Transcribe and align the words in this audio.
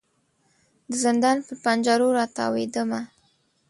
د 0.89 0.91
زندان 1.03 1.37
پر 1.45 1.55
پنجرو 1.63 2.07
را 2.17 2.25
تاویدمه 2.37 3.01